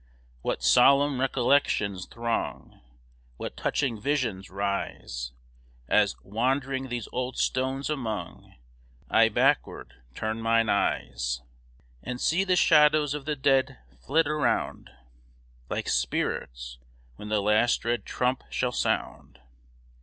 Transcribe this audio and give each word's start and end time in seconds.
What 0.41 0.63
solemn 0.63 1.19
recollections 1.21 2.07
throng, 2.07 2.81
What 3.37 3.55
touching 3.55 4.01
visions 4.01 4.49
rise, 4.49 5.31
As, 5.87 6.15
wandering 6.23 6.89
these 6.89 7.07
old 7.11 7.37
stones 7.37 7.87
among, 7.87 8.55
I 9.11 9.29
backward 9.29 9.93
turn 10.15 10.41
mine 10.41 10.69
eyes, 10.69 11.43
And 12.01 12.19
see 12.19 12.43
the 12.43 12.55
shadows 12.55 13.13
of 13.13 13.25
the 13.25 13.35
dead 13.35 13.77
flit 14.03 14.25
round, 14.27 14.89
Like 15.69 15.87
spirits, 15.87 16.79
when 17.17 17.29
the 17.29 17.39
last 17.39 17.81
dread 17.81 18.03
trump 18.03 18.41
shall 18.49 18.71
sound. 18.71 19.37